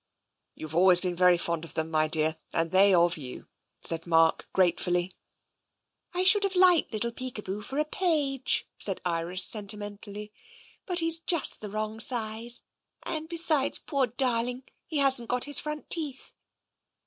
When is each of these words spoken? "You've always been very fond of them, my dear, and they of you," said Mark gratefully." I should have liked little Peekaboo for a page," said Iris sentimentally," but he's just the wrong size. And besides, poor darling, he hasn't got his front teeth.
"You've 0.55 0.73
always 0.73 0.99
been 0.99 1.15
very 1.15 1.37
fond 1.37 1.63
of 1.63 1.75
them, 1.75 1.91
my 1.91 2.07
dear, 2.07 2.35
and 2.53 2.71
they 2.71 2.91
of 2.91 3.17
you," 3.17 3.47
said 3.83 4.07
Mark 4.07 4.49
gratefully." 4.51 5.13
I 6.15 6.23
should 6.23 6.41
have 6.41 6.55
liked 6.55 6.91
little 6.91 7.11
Peekaboo 7.11 7.63
for 7.63 7.77
a 7.77 7.85
page," 7.85 8.65
said 8.79 8.99
Iris 9.05 9.43
sentimentally," 9.43 10.33
but 10.87 10.97
he's 10.97 11.19
just 11.19 11.61
the 11.61 11.69
wrong 11.69 11.99
size. 11.99 12.61
And 13.03 13.29
besides, 13.29 13.77
poor 13.77 14.07
darling, 14.07 14.63
he 14.87 14.97
hasn't 14.97 15.29
got 15.29 15.43
his 15.43 15.59
front 15.59 15.87
teeth. 15.91 16.33